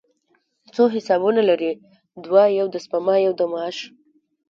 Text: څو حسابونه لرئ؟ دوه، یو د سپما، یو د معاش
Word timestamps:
څو 0.73 0.83
حسابونه 0.95 1.41
لرئ؟ 1.49 1.71
دوه، 2.23 2.43
یو 2.59 2.67
د 2.73 2.75
سپما، 2.85 3.15
یو 3.25 3.33
د 3.39 3.41
معاش 3.51 3.77